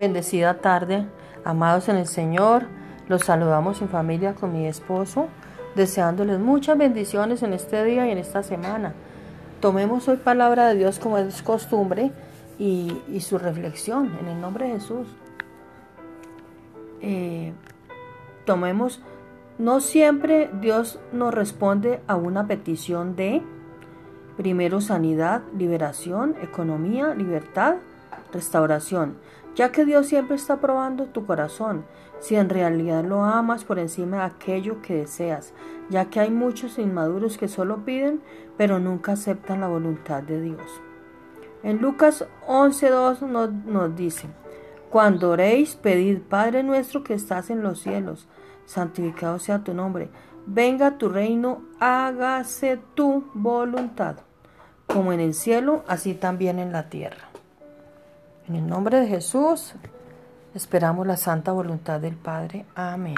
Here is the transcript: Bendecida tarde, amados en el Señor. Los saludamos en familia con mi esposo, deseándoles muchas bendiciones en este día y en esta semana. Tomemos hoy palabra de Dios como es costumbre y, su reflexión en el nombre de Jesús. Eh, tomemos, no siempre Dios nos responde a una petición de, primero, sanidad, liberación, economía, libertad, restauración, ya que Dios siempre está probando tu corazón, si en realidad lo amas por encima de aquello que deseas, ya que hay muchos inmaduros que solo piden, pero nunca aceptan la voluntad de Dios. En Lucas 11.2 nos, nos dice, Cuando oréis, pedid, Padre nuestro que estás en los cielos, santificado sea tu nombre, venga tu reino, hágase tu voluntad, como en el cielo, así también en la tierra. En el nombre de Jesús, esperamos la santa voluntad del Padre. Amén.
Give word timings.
Bendecida 0.00 0.54
tarde, 0.54 1.04
amados 1.44 1.90
en 1.90 1.96
el 1.96 2.06
Señor. 2.06 2.64
Los 3.06 3.26
saludamos 3.26 3.82
en 3.82 3.90
familia 3.90 4.34
con 4.34 4.50
mi 4.50 4.66
esposo, 4.66 5.28
deseándoles 5.74 6.38
muchas 6.38 6.78
bendiciones 6.78 7.42
en 7.42 7.52
este 7.52 7.84
día 7.84 8.08
y 8.08 8.12
en 8.12 8.16
esta 8.16 8.42
semana. 8.42 8.94
Tomemos 9.60 10.08
hoy 10.08 10.16
palabra 10.16 10.68
de 10.68 10.76
Dios 10.76 10.98
como 10.98 11.18
es 11.18 11.42
costumbre 11.42 12.12
y, 12.58 13.20
su 13.20 13.36
reflexión 13.36 14.16
en 14.18 14.28
el 14.28 14.40
nombre 14.40 14.68
de 14.68 14.72
Jesús. 14.72 15.06
Eh, 17.02 17.52
tomemos, 18.46 19.02
no 19.58 19.82
siempre 19.82 20.48
Dios 20.62 20.98
nos 21.12 21.34
responde 21.34 22.00
a 22.06 22.16
una 22.16 22.46
petición 22.46 23.16
de, 23.16 23.42
primero, 24.38 24.80
sanidad, 24.80 25.42
liberación, 25.54 26.36
economía, 26.40 27.14
libertad, 27.14 27.74
restauración, 28.32 29.16
ya 29.54 29.72
que 29.72 29.84
Dios 29.84 30.06
siempre 30.06 30.36
está 30.36 30.60
probando 30.60 31.06
tu 31.06 31.26
corazón, 31.26 31.84
si 32.20 32.36
en 32.36 32.48
realidad 32.48 33.04
lo 33.04 33.24
amas 33.24 33.64
por 33.64 33.78
encima 33.78 34.18
de 34.18 34.22
aquello 34.24 34.80
que 34.82 34.94
deseas, 34.94 35.52
ya 35.88 36.06
que 36.06 36.20
hay 36.20 36.30
muchos 36.30 36.78
inmaduros 36.78 37.38
que 37.38 37.48
solo 37.48 37.84
piden, 37.84 38.20
pero 38.56 38.78
nunca 38.78 39.12
aceptan 39.12 39.60
la 39.60 39.68
voluntad 39.68 40.22
de 40.22 40.40
Dios. 40.40 40.80
En 41.62 41.78
Lucas 41.78 42.26
11.2 42.46 43.22
nos, 43.22 43.52
nos 43.52 43.96
dice, 43.96 44.28
Cuando 44.90 45.30
oréis, 45.30 45.76
pedid, 45.76 46.20
Padre 46.20 46.62
nuestro 46.62 47.02
que 47.02 47.14
estás 47.14 47.50
en 47.50 47.62
los 47.62 47.80
cielos, 47.80 48.28
santificado 48.66 49.38
sea 49.38 49.64
tu 49.64 49.74
nombre, 49.74 50.10
venga 50.46 50.98
tu 50.98 51.08
reino, 51.08 51.62
hágase 51.80 52.80
tu 52.94 53.24
voluntad, 53.34 54.16
como 54.86 55.12
en 55.12 55.20
el 55.20 55.34
cielo, 55.34 55.84
así 55.86 56.14
también 56.14 56.58
en 56.58 56.72
la 56.72 56.88
tierra. 56.88 57.30
En 58.50 58.56
el 58.56 58.66
nombre 58.66 58.98
de 58.98 59.06
Jesús, 59.06 59.74
esperamos 60.56 61.06
la 61.06 61.16
santa 61.16 61.52
voluntad 61.52 62.00
del 62.00 62.16
Padre. 62.16 62.64
Amén. 62.74 63.14